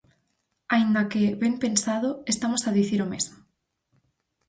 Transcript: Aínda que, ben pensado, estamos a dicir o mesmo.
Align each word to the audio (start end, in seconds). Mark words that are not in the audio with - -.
Aínda 0.75 1.01
que, 1.11 1.23
ben 1.41 1.55
pensado, 1.63 2.09
estamos 2.33 2.61
a 2.65 2.71
dicir 2.79 2.99
o 3.05 3.09
mesmo. 3.13 3.37